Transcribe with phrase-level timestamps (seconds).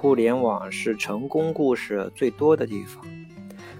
[0.00, 3.04] 互联网是成功故事最多的地方。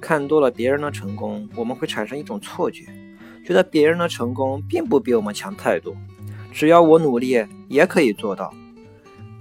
[0.00, 2.86] 看多了别人的成功，我们会产生一种错觉，
[3.44, 5.94] 觉得别人的成功并不比我们强太多。
[6.50, 8.50] 只要我努力，也可以做到。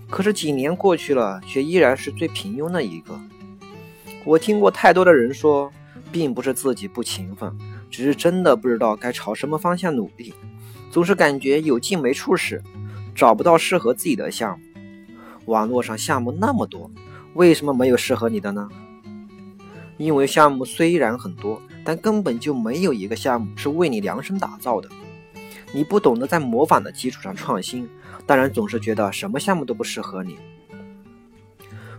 [0.10, 3.18] 可是几年过去了，却依然是最平庸的一个。
[4.26, 5.72] 我听过太多的人说，
[6.12, 7.58] 并不是自己不勤奋，
[7.90, 10.34] 只是真的不知道该朝什么方向努力，
[10.92, 12.62] 总是感觉有劲没处使，
[13.16, 14.66] 找不到适合自己的项目。
[15.46, 16.90] 网络上项目那么多，
[17.34, 18.68] 为什么没有适合你的呢？
[19.98, 24.90] 因为项目虽然很多，但根本就没有一个项目是为你量身打造的。
[25.74, 27.90] 你不懂得在模仿的基础上创新，
[28.26, 30.38] 当然总是觉得什么项目都不适合你。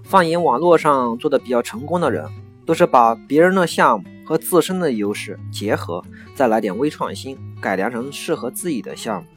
[0.02, 2.24] 放眼网络上做的比较成功的人，
[2.64, 6.02] 都是把别人的项目和自身的优势结合，
[6.34, 9.28] 再来点微创新，改良成适合自己的项目。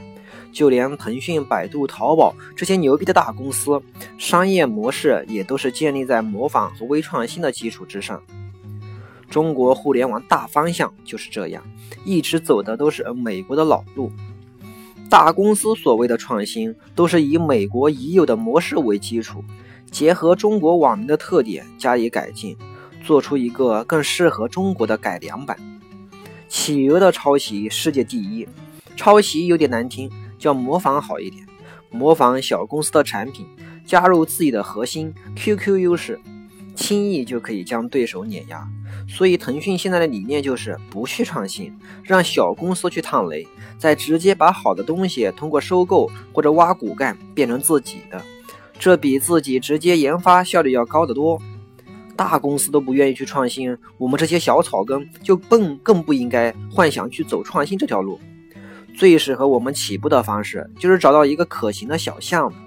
[0.51, 3.81] 就连腾讯、百度、淘宝这些牛逼的大公司，
[4.17, 8.21] 商业模式也都是建立在模仿和微创新的基础之上。
[9.29, 11.63] 中国互联网大方向就是这样，
[12.03, 14.11] 一直走的都是美国的老路。
[15.07, 19.43] 大公司所谓的创新，都是以美国已有的模式为基础，
[19.91, 22.55] 结合中国网民的特点加以改进，
[23.03, 25.57] 做出一个更适合中国的改良版。
[26.47, 28.47] 企鹅的抄袭世界第一，
[28.99, 30.11] 抄袭有点难听。
[30.37, 31.45] 叫模仿好一点，
[31.89, 33.45] 模仿小公司的产品，
[33.85, 36.19] 加入自己的核心 QQ 优势，
[36.75, 38.65] 轻易就可以将对手碾压。
[39.07, 43.45] 所以腾讯现在的理念就是不去创新，让小公司去趟雷，
[43.77, 48.21] 再直接把好的东西通过收购或者挖骨干变成自己的，
[48.79, 51.37] 这比自己直接研发效率要高得多。
[52.15, 58.17] 大公司都不愿意去创新，我们这些小草根就更更不应该幻想去走创新这条路。
[58.99, 62.57] 最适合我们起步的方式，就是找到一个可行的小项目，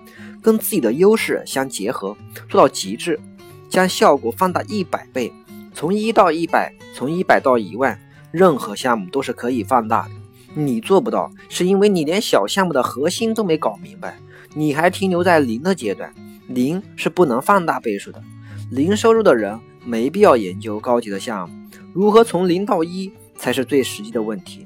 [0.40, 2.16] 跟自己的优势相结合，
[2.48, 3.20] 做到极致，
[3.68, 5.30] 将效果放大一百倍，
[5.74, 10.10] 从一到一百，从一百到一万，任何项目都是可以放大的。
[10.54, 14.16] 你做不到，是因为你连小项目的核心都没搞明白，
[14.54, 16.14] 你还停留在零的阶段，
[16.48, 18.22] 零是不能放大倍数的。
[18.70, 21.54] 零收入的人没必要研究高级的项目，
[21.92, 24.64] 如何从零到一才是最实际的问题。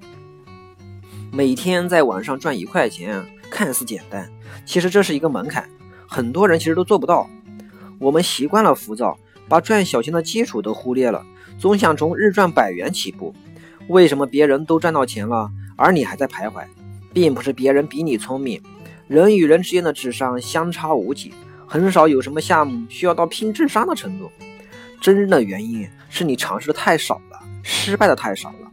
[1.36, 4.26] 每天在网上赚一块钱，看似简单，
[4.64, 5.68] 其实这是一个门槛，
[6.08, 7.28] 很多人其实都做不到。
[7.98, 11.22] 我们习惯了浮躁，把赚小钱的基础都忽略了，
[11.58, 13.34] 总想从日赚百元起步。
[13.88, 16.64] 为什么别人都赚到钱了，而你还在徘徊？
[17.12, 18.58] 并不是别人比你聪明，
[19.06, 21.34] 人与人之间的智商相差无几，
[21.66, 24.32] 很少有什么项目需要到拼智商的程度。
[25.02, 28.65] 真正的原因是你尝试的太少了，失败的太少了。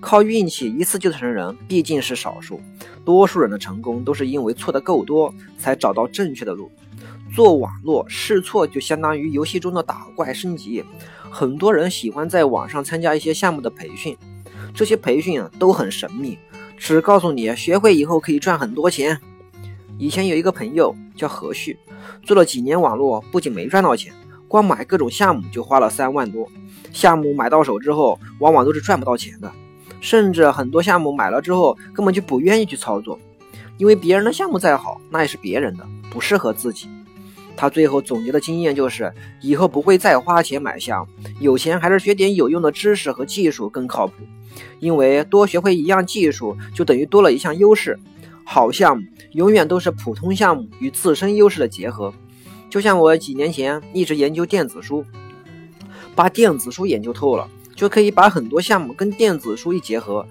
[0.00, 2.60] 靠运气一次就成人，毕竟是少数，
[3.04, 6.70] 多数人的成功都是因为错的够多，才找到正确的路。
[7.34, 10.82] 做网络试错就相当于游戏中的打怪升级。
[11.30, 14.16] 很多人喜欢在网上参加一些项目的培训，
[14.74, 16.38] 这些培训啊都很神秘，
[16.76, 19.20] 只告诉你学会以后可以赚很多钱。
[19.96, 21.78] 以前有一个朋友叫何旭，
[22.24, 24.12] 做了几年网络，不仅没赚到钱，
[24.48, 26.48] 光买各种项目就花了三万多。
[26.90, 29.52] 项目买到手之后，往往都是赚不到钱的。
[30.00, 33.18] 甚至很多项目买了之后，根本就不愿意去操作，
[33.76, 36.88] 因为别人的项目再好，那也是别人的，不适合自己。
[37.56, 39.12] 他最后总结的经验就是，
[39.42, 44.14] 以后不会再花钱买项目，有钱还是学点有用的知识和技术更靠谱。
[44.78, 47.98] 因为多学会一样技术，就等于多了一项优势。
[48.44, 52.12] 好项目永远都是普通项目与自身优势的结合。
[52.68, 55.04] 就像我几年前一直研究电子书，
[56.14, 57.46] 把电子书研究透了。
[57.80, 60.26] 就可以把很多项目跟电子书一结合，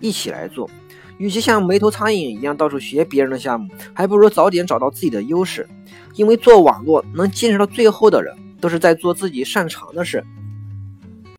[0.00, 0.70] 一起来做。
[1.18, 5.68] 与其像没头苍蝇一样到处学别人的项目，还不如早点找到自己的优势。
[6.14, 10.24] 因为做网络能坚持到最后的人，都是在做自己擅长的事。